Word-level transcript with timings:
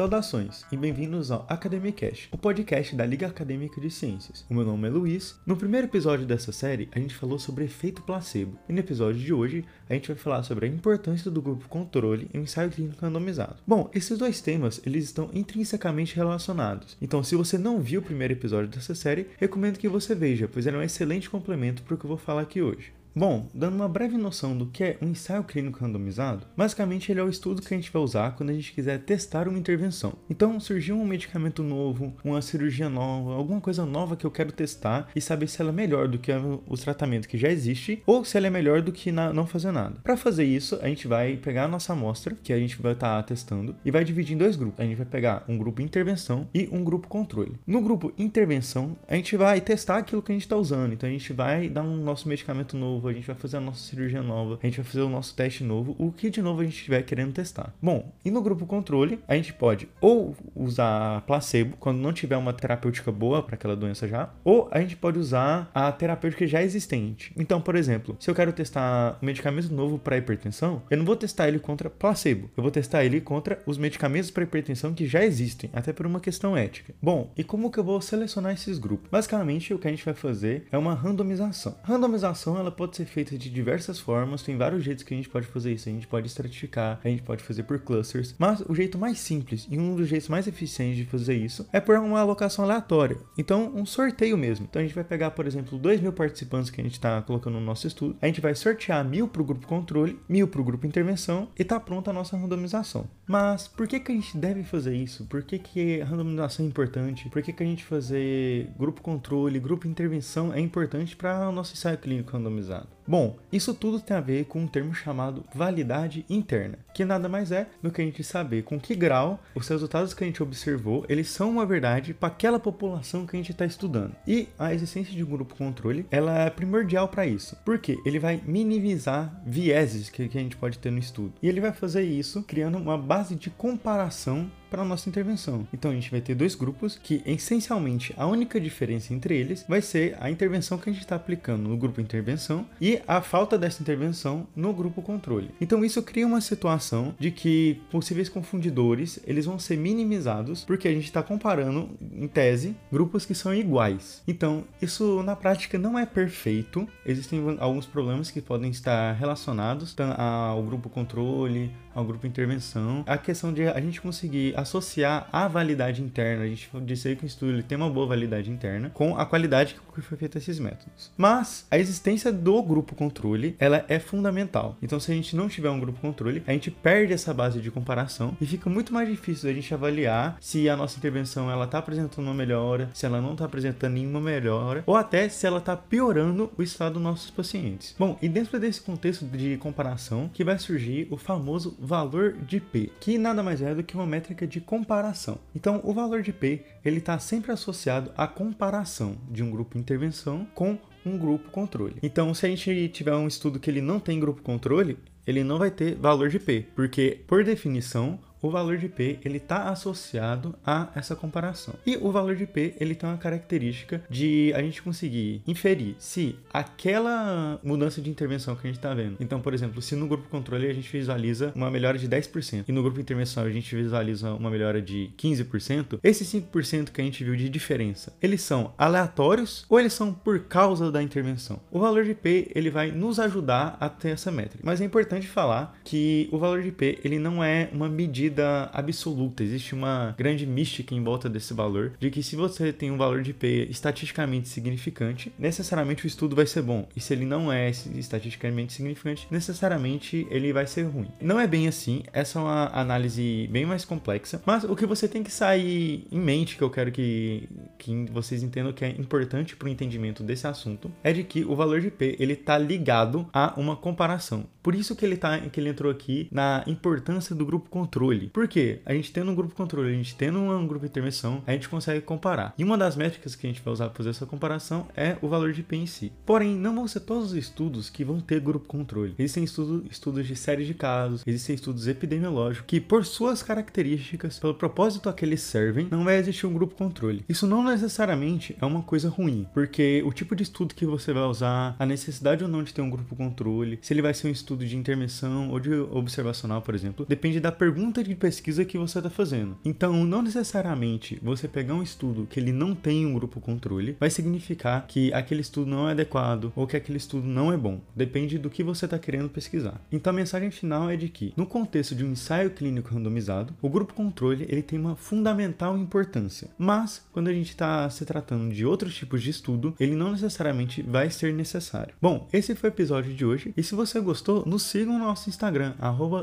Saudações 0.00 0.64
e 0.72 0.78
bem-vindos 0.78 1.30
ao 1.30 1.44
Academicast, 1.46 2.30
o 2.32 2.38
podcast 2.38 2.96
da 2.96 3.04
Liga 3.04 3.26
Acadêmica 3.26 3.78
de 3.78 3.90
Ciências. 3.90 4.46
O 4.48 4.54
meu 4.54 4.64
nome 4.64 4.88
é 4.88 4.90
Luiz. 4.90 5.38
No 5.44 5.58
primeiro 5.58 5.88
episódio 5.88 6.24
dessa 6.24 6.52
série, 6.52 6.88
a 6.92 6.98
gente 6.98 7.14
falou 7.14 7.38
sobre 7.38 7.66
efeito 7.66 8.00
placebo. 8.00 8.58
E 8.66 8.72
no 8.72 8.78
episódio 8.78 9.20
de 9.20 9.30
hoje, 9.30 9.62
a 9.90 9.92
gente 9.92 10.08
vai 10.08 10.16
falar 10.16 10.42
sobre 10.42 10.64
a 10.64 10.68
importância 10.70 11.30
do 11.30 11.42
grupo 11.42 11.68
controle 11.68 12.30
em 12.32 12.38
um 12.38 12.44
ensaio 12.44 12.70
clínico 12.70 13.04
randomizado. 13.04 13.56
Bom, 13.66 13.90
esses 13.92 14.16
dois 14.16 14.40
temas, 14.40 14.80
eles 14.86 15.04
estão 15.04 15.28
intrinsecamente 15.34 16.16
relacionados. 16.16 16.96
Então, 16.98 17.22
se 17.22 17.36
você 17.36 17.58
não 17.58 17.78
viu 17.78 18.00
o 18.00 18.04
primeiro 18.04 18.32
episódio 18.32 18.70
dessa 18.70 18.94
série, 18.94 19.26
recomendo 19.36 19.78
que 19.78 19.86
você 19.86 20.14
veja, 20.14 20.48
pois 20.48 20.66
ele 20.66 20.78
é 20.78 20.80
um 20.80 20.82
excelente 20.82 21.28
complemento 21.28 21.82
para 21.82 21.94
o 21.94 21.98
que 21.98 22.06
eu 22.06 22.08
vou 22.08 22.16
falar 22.16 22.40
aqui 22.40 22.62
hoje. 22.62 22.90
Bom, 23.14 23.48
dando 23.52 23.74
uma 23.74 23.88
breve 23.88 24.16
noção 24.16 24.56
do 24.56 24.66
que 24.66 24.84
é 24.84 24.98
um 25.02 25.08
ensaio 25.08 25.42
clínico 25.42 25.80
randomizado, 25.80 26.46
basicamente 26.56 27.10
ele 27.10 27.18
é 27.18 27.22
o 27.24 27.28
estudo 27.28 27.60
que 27.60 27.74
a 27.74 27.76
gente 27.76 27.90
vai 27.90 28.00
usar 28.00 28.36
quando 28.36 28.50
a 28.50 28.52
gente 28.52 28.72
quiser 28.72 29.00
testar 29.00 29.48
uma 29.48 29.58
intervenção. 29.58 30.14
Então, 30.28 30.60
surgiu 30.60 30.96
um 30.96 31.04
medicamento 31.04 31.62
novo, 31.62 32.14
uma 32.24 32.40
cirurgia 32.40 32.88
nova, 32.88 33.34
alguma 33.34 33.60
coisa 33.60 33.84
nova 33.84 34.16
que 34.16 34.24
eu 34.24 34.30
quero 34.30 34.52
testar 34.52 35.08
e 35.14 35.20
saber 35.20 35.48
se 35.48 35.60
ela 35.60 35.70
é 35.70 35.72
melhor 35.72 36.06
do 36.06 36.18
que 36.18 36.30
o 36.66 36.76
tratamento 36.76 37.28
que 37.28 37.36
já 37.36 37.48
existe 37.48 38.00
ou 38.06 38.24
se 38.24 38.36
ela 38.36 38.46
é 38.46 38.50
melhor 38.50 38.80
do 38.80 38.92
que 38.92 39.10
não 39.10 39.46
fazer 39.46 39.72
nada. 39.72 39.96
Para 40.04 40.16
fazer 40.16 40.44
isso, 40.44 40.78
a 40.80 40.86
gente 40.86 41.08
vai 41.08 41.36
pegar 41.36 41.64
a 41.64 41.68
nossa 41.68 41.92
amostra, 41.92 42.36
que 42.40 42.52
a 42.52 42.58
gente 42.58 42.80
vai 42.80 42.92
estar 42.92 43.16
tá 43.16 43.22
testando, 43.22 43.74
e 43.84 43.90
vai 43.90 44.04
dividir 44.04 44.34
em 44.34 44.38
dois 44.38 44.54
grupos. 44.54 44.78
A 44.78 44.84
gente 44.84 44.96
vai 44.96 45.06
pegar 45.06 45.44
um 45.48 45.58
grupo 45.58 45.82
intervenção 45.82 46.48
e 46.54 46.68
um 46.70 46.84
grupo 46.84 47.08
controle. 47.08 47.58
No 47.66 47.80
grupo 47.80 48.12
intervenção, 48.16 48.96
a 49.08 49.16
gente 49.16 49.36
vai 49.36 49.60
testar 49.60 49.98
aquilo 49.98 50.22
que 50.22 50.30
a 50.30 50.34
gente 50.34 50.42
está 50.42 50.56
usando. 50.56 50.92
Então, 50.92 51.08
a 51.08 51.12
gente 51.12 51.32
vai 51.32 51.68
dar 51.68 51.82
um 51.82 51.96
nosso 51.96 52.28
medicamento 52.28 52.76
novo 52.76 52.99
novo, 53.00 53.08
a 53.08 53.12
gente 53.12 53.26
vai 53.26 53.34
fazer 53.34 53.56
a 53.56 53.60
nossa 53.60 53.80
cirurgia 53.80 54.22
nova, 54.22 54.58
a 54.62 54.66
gente 54.66 54.76
vai 54.76 54.84
fazer 54.84 55.00
o 55.00 55.08
nosso 55.08 55.34
teste 55.34 55.64
novo, 55.64 55.96
o 55.98 56.12
que 56.12 56.28
de 56.28 56.42
novo 56.42 56.60
a 56.60 56.64
gente 56.64 56.76
estiver 56.76 57.02
querendo 57.02 57.32
testar. 57.32 57.72
Bom, 57.80 58.12
e 58.24 58.30
no 58.30 58.42
grupo 58.42 58.66
controle, 58.66 59.18
a 59.26 59.34
gente 59.34 59.54
pode 59.54 59.88
ou 60.00 60.36
usar 60.54 61.22
placebo, 61.22 61.76
quando 61.80 61.98
não 61.98 62.12
tiver 62.12 62.36
uma 62.36 62.52
terapêutica 62.52 63.10
boa 63.10 63.42
para 63.42 63.54
aquela 63.54 63.74
doença 63.74 64.06
já, 64.06 64.28
ou 64.44 64.68
a 64.70 64.80
gente 64.80 64.96
pode 64.96 65.18
usar 65.18 65.70
a 65.74 65.90
terapêutica 65.90 66.46
já 66.46 66.62
existente. 66.62 67.32
Então, 67.36 67.60
por 67.60 67.74
exemplo, 67.74 68.16
se 68.20 68.30
eu 68.30 68.34
quero 68.34 68.52
testar 68.52 69.18
um 69.22 69.26
medicamento 69.26 69.72
novo 69.72 69.98
para 69.98 70.18
hipertensão, 70.18 70.82
eu 70.90 70.98
não 70.98 71.04
vou 71.04 71.16
testar 71.16 71.48
ele 71.48 71.58
contra 71.58 71.88
placebo, 71.88 72.50
eu 72.56 72.62
vou 72.62 72.70
testar 72.70 73.04
ele 73.04 73.20
contra 73.20 73.62
os 73.64 73.78
medicamentos 73.78 74.30
para 74.30 74.44
hipertensão 74.44 74.92
que 74.92 75.06
já 75.06 75.24
existem, 75.24 75.70
até 75.72 75.92
por 75.92 76.06
uma 76.06 76.20
questão 76.20 76.56
ética. 76.56 76.92
Bom, 77.00 77.30
e 77.36 77.42
como 77.42 77.70
que 77.70 77.78
eu 77.78 77.84
vou 77.84 78.00
selecionar 78.00 78.52
esses 78.52 78.78
grupos? 78.78 79.08
Basicamente, 79.10 79.72
o 79.72 79.78
que 79.78 79.88
a 79.88 79.90
gente 79.90 80.04
vai 80.04 80.14
fazer 80.14 80.66
é 80.70 80.76
uma 80.76 80.94
randomização. 80.94 81.76
Randomização 81.82 82.58
ela 82.58 82.70
pode 82.70 82.89
pode 82.90 82.96
ser 82.96 83.04
feita 83.04 83.38
de 83.38 83.48
diversas 83.48 84.00
formas, 84.00 84.42
tem 84.42 84.56
vários 84.56 84.82
jeitos 84.82 85.04
que 85.04 85.14
a 85.14 85.16
gente 85.16 85.28
pode 85.28 85.46
fazer 85.46 85.72
isso. 85.72 85.88
A 85.88 85.92
gente 85.92 86.08
pode 86.08 86.26
estratificar, 86.26 87.00
a 87.04 87.08
gente 87.08 87.22
pode 87.22 87.42
fazer 87.42 87.62
por 87.62 87.78
clusters, 87.78 88.34
mas 88.36 88.60
o 88.68 88.74
jeito 88.74 88.98
mais 88.98 89.20
simples 89.20 89.66
e 89.70 89.78
um 89.78 89.94
dos 89.94 90.08
jeitos 90.08 90.28
mais 90.28 90.48
eficientes 90.48 90.96
de 90.96 91.04
fazer 91.04 91.36
isso 91.36 91.68
é 91.72 91.78
por 91.78 91.96
uma 91.96 92.18
alocação 92.18 92.64
aleatória. 92.64 93.16
Então, 93.38 93.72
um 93.74 93.86
sorteio 93.86 94.36
mesmo. 94.36 94.66
Então, 94.68 94.80
a 94.80 94.84
gente 94.84 94.94
vai 94.94 95.04
pegar, 95.04 95.30
por 95.30 95.46
exemplo, 95.46 95.78
2 95.78 96.00
mil 96.00 96.12
participantes 96.12 96.70
que 96.70 96.80
a 96.80 96.84
gente 96.84 96.94
está 96.94 97.22
colocando 97.22 97.54
no 97.54 97.60
nosso 97.60 97.86
estudo, 97.86 98.16
a 98.20 98.26
gente 98.26 98.40
vai 98.40 98.54
sortear 98.54 99.04
mil 99.04 99.28
para 99.28 99.42
o 99.42 99.44
grupo 99.44 99.66
controle, 99.68 100.18
mil 100.28 100.48
para 100.48 100.60
o 100.60 100.64
grupo 100.64 100.86
intervenção 100.86 101.48
e 101.56 101.62
tá 101.62 101.78
pronta 101.78 102.10
a 102.10 102.14
nossa 102.14 102.36
randomização. 102.36 103.08
Mas 103.26 103.68
por 103.68 103.86
que, 103.86 104.00
que 104.00 104.10
a 104.10 104.14
gente 104.14 104.36
deve 104.36 104.64
fazer 104.64 104.96
isso? 104.96 105.24
Por 105.26 105.44
que, 105.44 105.58
que 105.58 106.00
a 106.00 106.04
randomização 106.04 106.64
é 106.64 106.68
importante? 106.68 107.28
Por 107.28 107.40
que, 107.40 107.52
que 107.52 107.62
a 107.62 107.66
gente 107.66 107.84
fazer 107.84 108.68
grupo 108.76 109.00
controle, 109.00 109.60
grupo 109.60 109.86
intervenção 109.86 110.52
é 110.52 110.58
importante 110.58 111.14
para 111.14 111.48
o 111.48 111.52
nosso 111.52 111.74
ensaio 111.74 111.96
clínico 111.96 112.32
randomizado? 112.32 112.79
that. 112.80 112.99
Bom, 113.10 113.36
isso 113.52 113.74
tudo 113.74 113.98
tem 113.98 114.16
a 114.16 114.20
ver 114.20 114.44
com 114.44 114.60
um 114.60 114.68
termo 114.68 114.94
chamado 114.94 115.44
validade 115.52 116.24
interna, 116.30 116.78
que 116.94 117.04
nada 117.04 117.28
mais 117.28 117.50
é 117.50 117.66
do 117.82 117.90
que 117.90 118.00
a 118.00 118.04
gente 118.04 118.22
saber 118.22 118.62
com 118.62 118.78
que 118.78 118.94
grau 118.94 119.42
os 119.52 119.66
resultados 119.66 120.14
que 120.14 120.22
a 120.22 120.26
gente 120.28 120.40
observou, 120.40 121.04
eles 121.08 121.28
são 121.28 121.50
uma 121.50 121.66
verdade 121.66 122.14
para 122.14 122.28
aquela 122.28 122.60
população 122.60 123.26
que 123.26 123.34
a 123.34 123.40
gente 123.40 123.50
está 123.50 123.66
estudando. 123.66 124.14
E 124.28 124.46
a 124.56 124.72
existência 124.72 125.12
de 125.12 125.24
um 125.24 125.26
grupo 125.26 125.56
controle, 125.56 126.06
ela 126.08 126.38
é 126.38 126.50
primordial 126.50 127.08
para 127.08 127.26
isso, 127.26 127.56
porque 127.64 127.98
ele 128.06 128.20
vai 128.20 128.40
minimizar 128.46 129.42
vieses 129.44 130.08
que, 130.08 130.28
que 130.28 130.38
a 130.38 130.40
gente 130.40 130.56
pode 130.56 130.78
ter 130.78 130.92
no 130.92 130.98
estudo. 131.00 131.32
E 131.42 131.48
ele 131.48 131.60
vai 131.60 131.72
fazer 131.72 132.04
isso 132.04 132.44
criando 132.44 132.78
uma 132.78 132.96
base 132.96 133.34
de 133.34 133.50
comparação 133.50 134.48
para 134.70 134.82
a 134.82 134.84
nossa 134.84 135.08
intervenção. 135.08 135.66
Então 135.74 135.90
a 135.90 135.94
gente 135.94 136.10
vai 136.10 136.20
ter 136.20 136.34
dois 136.34 136.54
grupos 136.54 136.98
que 137.02 137.22
essencialmente 137.26 138.14
a 138.16 138.26
única 138.26 138.60
diferença 138.60 139.12
entre 139.12 139.36
eles 139.36 139.64
vai 139.68 139.82
ser 139.82 140.16
a 140.20 140.30
intervenção 140.30 140.78
que 140.78 140.88
a 140.88 140.92
gente 140.92 141.02
está 141.02 141.16
aplicando 141.16 141.68
no 141.68 141.76
grupo 141.76 142.00
intervenção 142.00 142.64
e 142.80 142.99
a 143.06 143.20
falta 143.20 143.58
dessa 143.58 143.82
intervenção 143.82 144.46
no 144.54 144.72
grupo 144.72 145.02
controle. 145.02 145.50
Então 145.60 145.84
isso 145.84 146.02
cria 146.02 146.26
uma 146.26 146.40
situação 146.40 147.14
de 147.18 147.30
que 147.30 147.80
possíveis 147.90 148.28
confundidores 148.28 149.20
eles 149.26 149.46
vão 149.46 149.58
ser 149.58 149.76
minimizados 149.76 150.64
porque 150.64 150.88
a 150.88 150.92
gente 150.92 151.04
está 151.04 151.22
comparando 151.22 151.90
em 152.12 152.28
tese 152.28 152.76
grupos 152.90 153.24
que 153.24 153.34
são 153.34 153.54
iguais. 153.54 154.22
Então 154.26 154.64
isso 154.80 155.22
na 155.22 155.36
prática 155.36 155.78
não 155.78 155.98
é 155.98 156.06
perfeito. 156.06 156.88
Existem 157.04 157.40
alguns 157.58 157.86
problemas 157.86 158.30
que 158.30 158.40
podem 158.40 158.70
estar 158.70 159.12
relacionados 159.12 159.94
ao 160.16 160.62
grupo 160.62 160.88
controle, 160.88 161.70
ao 161.94 162.04
grupo 162.04 162.26
intervenção. 162.26 163.04
A 163.06 163.18
questão 163.18 163.52
de 163.52 163.66
a 163.66 163.80
gente 163.80 164.00
conseguir 164.00 164.54
associar 164.56 165.28
a 165.32 165.48
validade 165.48 166.02
interna, 166.02 166.44
a 166.44 166.46
gente 166.46 166.70
aí 167.04 167.16
que 167.16 167.24
o 167.24 167.26
estudo 167.26 167.62
tem 167.62 167.76
uma 167.76 167.90
boa 167.90 168.06
validade 168.06 168.50
interna, 168.50 168.90
com 168.90 169.16
a 169.16 169.26
qualidade 169.26 169.76
que 169.94 170.00
foi 170.00 170.16
feita 170.16 170.38
esses 170.38 170.58
métodos. 170.58 171.10
Mas 171.16 171.66
a 171.70 171.78
existência 171.78 172.32
do 172.32 172.62
grupo 172.62 172.89
controle, 172.94 173.56
ela 173.58 173.84
é 173.88 173.98
fundamental. 173.98 174.76
Então 174.82 175.00
se 175.00 175.10
a 175.10 175.14
gente 175.14 175.36
não 175.36 175.48
tiver 175.48 175.70
um 175.70 175.80
grupo 175.80 176.00
controle, 176.00 176.42
a 176.46 176.52
gente 176.52 176.70
perde 176.70 177.12
essa 177.12 177.32
base 177.32 177.60
de 177.60 177.70
comparação 177.70 178.36
e 178.40 178.46
fica 178.46 178.68
muito 178.70 178.92
mais 178.92 179.08
difícil 179.08 179.50
a 179.50 179.52
gente 179.52 179.72
avaliar 179.72 180.36
se 180.40 180.68
a 180.68 180.76
nossa 180.76 180.98
intervenção 180.98 181.50
ela 181.50 181.64
está 181.64 181.78
apresentando 181.78 182.26
uma 182.26 182.34
melhora, 182.34 182.90
se 182.92 183.06
ela 183.06 183.20
não 183.20 183.32
está 183.32 183.44
apresentando 183.44 183.94
nenhuma 183.94 184.20
melhora, 184.20 184.82
ou 184.86 184.96
até 184.96 185.28
se 185.28 185.46
ela 185.46 185.58
está 185.58 185.76
piorando 185.76 186.50
o 186.56 186.62
estado 186.62 186.94
dos 186.94 187.02
nossos 187.02 187.30
pacientes. 187.30 187.94
Bom, 187.98 188.18
e 188.20 188.28
dentro 188.28 188.58
desse 188.58 188.80
contexto 188.80 189.24
de 189.24 189.56
comparação 189.58 190.30
que 190.32 190.44
vai 190.44 190.58
surgir 190.58 191.06
o 191.10 191.16
famoso 191.16 191.76
valor 191.78 192.34
de 192.46 192.60
P, 192.60 192.90
que 193.00 193.18
nada 193.18 193.42
mais 193.42 193.62
é 193.62 193.74
do 193.74 193.82
que 193.82 193.94
uma 193.94 194.06
métrica 194.06 194.46
de 194.46 194.60
comparação. 194.60 195.38
Então, 195.54 195.80
o 195.84 195.92
valor 195.92 196.22
de 196.22 196.32
P 196.32 196.64
ele 196.84 196.98
está 196.98 197.18
sempre 197.18 197.52
associado 197.52 198.10
à 198.16 198.26
comparação 198.26 199.16
de 199.30 199.42
um 199.42 199.50
grupo 199.50 199.78
intervenção 199.78 200.46
com 200.54 200.78
um 201.04 201.16
grupo 201.18 201.50
controle. 201.50 201.96
Então, 202.02 202.32
se 202.34 202.46
a 202.46 202.48
gente 202.48 202.88
tiver 202.88 203.14
um 203.14 203.26
estudo 203.26 203.58
que 203.58 203.70
ele 203.70 203.80
não 203.80 203.98
tem 203.98 204.20
grupo 204.20 204.42
controle, 204.42 204.98
ele 205.26 205.44
não 205.44 205.58
vai 205.58 205.70
ter 205.70 205.94
valor 205.96 206.28
de 206.28 206.38
P, 206.38 206.66
porque 206.74 207.20
por 207.26 207.44
definição 207.44 208.18
o 208.42 208.50
valor 208.50 208.78
de 208.78 208.88
P 208.88 209.18
ele 209.24 209.36
está 209.36 209.68
associado 209.68 210.54
a 210.64 210.88
essa 210.94 211.14
comparação. 211.14 211.74
E 211.86 211.96
o 211.96 212.10
valor 212.10 212.36
de 212.36 212.46
P 212.46 212.74
ele 212.80 212.94
tem 212.94 213.08
uma 213.08 213.18
característica 213.18 214.02
de 214.08 214.52
a 214.54 214.62
gente 214.62 214.82
conseguir 214.82 215.42
inferir 215.46 215.94
se 215.98 216.36
aquela 216.52 217.58
mudança 217.62 218.00
de 218.00 218.10
intervenção 218.10 218.54
que 218.54 218.66
a 218.66 218.70
gente 218.70 218.78
está 218.78 218.94
vendo. 218.94 219.16
Então, 219.20 219.40
por 219.40 219.54
exemplo, 219.54 219.82
se 219.82 219.94
no 219.94 220.06
grupo 220.06 220.28
controle 220.28 220.68
a 220.68 220.72
gente 220.72 220.90
visualiza 220.90 221.52
uma 221.54 221.70
melhora 221.70 221.98
de 221.98 222.08
10% 222.08 222.64
e 222.66 222.72
no 222.72 222.82
grupo 222.82 223.00
intervenção 223.00 223.44
a 223.44 223.50
gente 223.50 223.74
visualiza 223.74 224.32
uma 224.32 224.50
melhora 224.50 224.80
de 224.80 225.10
15%, 225.18 225.98
esses 226.02 226.32
5% 226.32 226.90
que 226.90 227.00
a 227.00 227.04
gente 227.04 227.22
viu 227.22 227.36
de 227.36 227.48
diferença, 227.48 228.12
eles 228.22 228.42
são 228.42 228.72
aleatórios 228.78 229.64
ou 229.68 229.78
eles 229.78 229.92
são 229.92 230.12
por 230.12 230.40
causa 230.44 230.90
da 230.90 231.02
intervenção? 231.02 231.60
O 231.70 231.78
valor 231.78 232.04
de 232.04 232.14
P 232.14 232.50
ele 232.54 232.70
vai 232.70 232.90
nos 232.90 233.18
ajudar 233.18 233.76
a 233.80 233.88
ter 233.88 234.10
essa 234.10 234.30
métrica. 234.30 234.62
Mas 234.64 234.80
é 234.80 234.84
importante 234.84 235.26
falar 235.26 235.78
que 235.84 236.28
o 236.32 236.38
valor 236.38 236.62
de 236.62 236.72
P 236.72 236.98
ele 237.04 237.18
não 237.18 237.42
é 237.42 237.68
uma 237.72 237.88
medida 237.88 238.29
medida 238.30 238.70
absoluta, 238.72 239.42
existe 239.42 239.74
uma 239.74 240.14
grande 240.16 240.46
mística 240.46 240.94
em 240.94 241.02
volta 241.02 241.28
desse 241.28 241.52
valor, 241.52 241.92
de 241.98 242.10
que 242.10 242.22
se 242.22 242.36
você 242.36 242.72
tem 242.72 242.90
um 242.90 242.96
valor 242.96 243.22
de 243.22 243.32
P 243.32 243.66
estatisticamente 243.68 244.48
significante, 244.48 245.32
necessariamente 245.38 246.04
o 246.04 246.06
estudo 246.06 246.36
vai 246.36 246.46
ser 246.46 246.62
bom, 246.62 246.88
e 246.94 247.00
se 247.00 247.12
ele 247.12 247.24
não 247.24 247.52
é 247.52 247.70
estatisticamente 247.70 248.72
significante, 248.72 249.26
necessariamente 249.30 250.26
ele 250.30 250.52
vai 250.52 250.66
ser 250.66 250.82
ruim. 250.82 251.08
Não 251.20 251.38
é 251.38 251.46
bem 251.46 251.68
assim, 251.68 252.02
essa 252.12 252.38
é 252.38 252.42
uma 252.42 252.70
análise 252.72 253.48
bem 253.50 253.66
mais 253.66 253.84
complexa, 253.84 254.40
mas 254.46 254.64
o 254.64 254.76
que 254.76 254.86
você 254.86 255.08
tem 255.08 255.22
que 255.22 255.32
sair 255.32 256.06
em 256.10 256.18
mente, 256.18 256.56
que 256.56 256.62
eu 256.62 256.70
quero 256.70 256.92
que, 256.92 257.48
que 257.80 258.06
vocês 258.12 258.42
entendam 258.42 258.72
que 258.72 258.84
é 258.84 258.90
importante 258.90 259.56
para 259.56 259.66
o 259.66 259.70
entendimento 259.70 260.22
desse 260.22 260.46
assunto, 260.46 260.92
é 261.02 261.12
de 261.12 261.24
que 261.24 261.44
o 261.44 261.56
valor 261.56 261.80
de 261.80 261.90
P 261.90 262.16
ele 262.18 262.34
está 262.34 262.58
ligado 262.58 263.26
a 263.32 263.54
uma 263.56 263.74
comparação. 263.74 264.44
Por 264.62 264.74
isso 264.74 264.94
que 264.94 265.04
ele, 265.04 265.16
tá, 265.16 265.40
que 265.40 265.58
ele 265.58 265.70
entrou 265.70 265.90
aqui 265.90 266.28
na 266.30 266.62
importância 266.66 267.34
do 267.34 267.46
grupo 267.46 267.70
controle. 267.70 268.28
Por 268.28 268.46
quê? 268.46 268.80
A 268.84 268.92
gente 268.92 269.10
tendo 269.10 269.30
um 269.30 269.34
grupo 269.34 269.54
controle, 269.54 269.88
a 269.88 269.96
gente 269.96 270.14
tendo 270.14 270.38
um 270.38 270.66
grupo 270.66 270.84
de 270.84 270.90
intervenção, 270.90 271.42
a 271.46 271.52
gente 271.52 271.68
consegue 271.68 272.02
comparar. 272.02 272.52
E 272.58 272.64
uma 272.64 272.76
das 272.76 272.94
métricas 272.94 273.34
que 273.34 273.46
a 273.46 273.50
gente 273.50 273.62
vai 273.62 273.72
usar 273.72 273.86
para 273.86 273.96
fazer 273.96 274.10
essa 274.10 274.26
comparação 274.26 274.86
é 274.94 275.16
o 275.22 275.28
valor 275.28 275.52
de 275.52 275.62
P 275.62 275.76
em 275.76 275.86
si. 275.86 276.12
Porém, 276.26 276.54
não 276.54 276.74
vão 276.74 276.86
ser 276.86 277.00
todos 277.00 277.28
os 277.28 277.34
estudos 277.34 277.88
que 277.88 278.04
vão 278.04 278.20
ter 278.20 278.40
grupo 278.40 278.66
controle. 278.66 279.14
Existem 279.18 279.44
estudo, 279.44 279.86
estudos 279.90 280.26
de 280.26 280.36
séries 280.36 280.66
de 280.66 280.74
casos, 280.74 281.22
existem 281.26 281.54
estudos 281.54 281.88
epidemiológicos 281.88 282.66
que, 282.66 282.80
por 282.80 283.06
suas 283.06 283.42
características, 283.42 284.38
pelo 284.38 284.54
propósito 284.54 285.08
a 285.08 285.12
que 285.12 285.24
eles 285.24 285.40
servem, 285.40 285.88
não 285.90 286.04
vai 286.04 286.18
existir 286.18 286.46
um 286.46 286.52
grupo 286.52 286.74
controle. 286.74 287.24
Isso 287.28 287.46
não 287.46 287.64
necessariamente 287.70 288.56
é 288.60 288.66
uma 288.66 288.82
coisa 288.82 289.08
ruim, 289.08 289.46
porque 289.54 290.02
o 290.04 290.12
tipo 290.12 290.36
de 290.36 290.42
estudo 290.42 290.74
que 290.74 290.84
você 290.84 291.12
vai 291.12 291.22
usar, 291.22 291.74
a 291.78 291.86
necessidade 291.86 292.44
ou 292.44 292.50
não 292.50 292.62
de 292.62 292.74
ter 292.74 292.82
um 292.82 292.90
grupo 292.90 293.16
controle, 293.16 293.78
se 293.80 293.92
ele 293.94 294.02
vai 294.02 294.12
ser 294.12 294.28
um 294.28 294.30
estudo 294.30 294.66
de 294.66 294.76
intervenção 294.76 295.50
ou 295.50 295.58
de 295.58 295.72
observacional, 295.72 296.60
por 296.60 296.74
exemplo, 296.74 297.06
depende 297.08 297.40
da 297.40 297.50
pergunta 297.50 298.04
de 298.04 298.10
de 298.10 298.16
pesquisa 298.16 298.64
que 298.64 298.76
você 298.76 298.98
está 298.98 299.08
fazendo. 299.08 299.56
Então, 299.64 300.04
não 300.04 300.20
necessariamente 300.22 301.18
você 301.22 301.46
pegar 301.46 301.74
um 301.74 301.82
estudo 301.82 302.26
que 302.28 302.40
ele 302.40 302.52
não 302.52 302.74
tem 302.74 303.06
um 303.06 303.14
grupo 303.14 303.40
controle 303.40 303.96
vai 303.98 304.10
significar 304.10 304.86
que 304.86 305.12
aquele 305.12 305.40
estudo 305.40 305.70
não 305.70 305.88
é 305.88 305.92
adequado 305.92 306.52
ou 306.56 306.66
que 306.66 306.76
aquele 306.76 306.98
estudo 306.98 307.26
não 307.26 307.52
é 307.52 307.56
bom. 307.56 307.80
Depende 307.94 308.38
do 308.38 308.50
que 308.50 308.62
você 308.62 308.84
está 308.84 308.98
querendo 308.98 309.28
pesquisar. 309.28 309.80
Então, 309.92 310.12
a 310.12 310.16
mensagem 310.16 310.50
final 310.50 310.90
é 310.90 310.96
de 310.96 311.08
que, 311.08 311.32
no 311.36 311.46
contexto 311.46 311.94
de 311.94 312.04
um 312.04 312.12
ensaio 312.12 312.50
clínico 312.50 312.92
randomizado, 312.92 313.54
o 313.62 313.68
grupo 313.68 313.94
controle 313.94 314.46
ele 314.48 314.62
tem 314.62 314.78
uma 314.78 314.96
fundamental 314.96 315.78
importância. 315.78 316.50
Mas, 316.58 317.06
quando 317.12 317.28
a 317.28 317.32
gente 317.32 317.50
está 317.60 317.90
se 317.90 318.04
tratando 318.06 318.52
de 318.52 318.64
outros 318.64 318.94
tipos 318.94 319.22
de 319.22 319.30
estudo, 319.30 319.74
ele 319.78 319.94
não 319.94 320.12
necessariamente 320.12 320.82
vai 320.82 321.10
ser 321.10 321.34
necessário. 321.34 321.94
Bom, 322.00 322.26
esse 322.32 322.54
foi 322.54 322.70
o 322.70 322.72
episódio 322.72 323.12
de 323.12 323.24
hoje. 323.24 323.52
E 323.56 323.62
se 323.62 323.74
você 323.74 324.00
gostou, 324.00 324.44
nos 324.46 324.62
siga 324.62 324.86
no 324.86 324.98
nosso 324.98 325.28
Instagram, 325.28 325.74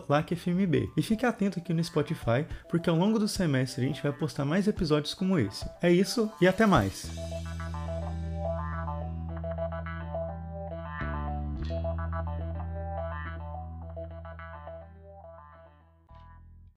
LACFMB. 0.09 0.89
E 0.97 1.01
fique 1.01 1.25
atento 1.25 1.59
aqui 1.59 1.73
no 1.73 1.83
Spotify, 1.83 2.45
porque 2.69 2.89
ao 2.89 2.95
longo 2.95 3.19
do 3.19 3.27
semestre 3.27 3.83
a 3.83 3.87
gente 3.87 4.01
vai 4.01 4.11
postar 4.11 4.45
mais 4.45 4.67
episódios 4.67 5.13
como 5.13 5.37
esse. 5.37 5.65
É 5.81 5.91
isso 5.91 6.29
e 6.41 6.47
até 6.47 6.65
mais! 6.65 7.36